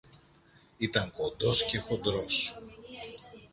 [0.77, 2.55] ήταν κοντός και χοντρός